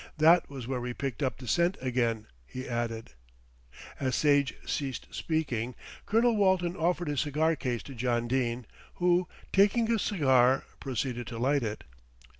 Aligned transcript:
That 0.17 0.49
was 0.49 0.65
where 0.65 0.81
we 0.81 0.95
picked 0.95 1.21
up 1.21 1.37
the 1.37 1.47
scent 1.47 1.77
again," 1.79 2.25
he 2.47 2.67
added. 2.67 3.11
As 3.99 4.15
Sage 4.15 4.55
ceased 4.65 5.05
speaking, 5.11 5.75
Colonel 6.07 6.35
Walton 6.35 6.75
offered 6.75 7.07
his 7.07 7.21
cigar 7.21 7.55
case 7.55 7.83
to 7.83 7.93
John 7.93 8.27
Dene, 8.27 8.65
who, 8.95 9.27
taking 9.53 9.91
a 9.91 9.99
cigar 9.99 10.63
proceeded 10.79 11.27
to 11.27 11.37
light 11.37 11.61
it. 11.61 11.83